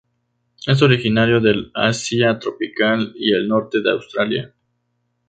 [0.65, 4.55] Es originario del asia tropical y el norte de Australia.